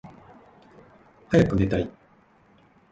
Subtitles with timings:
[1.29, 1.87] はやくねたい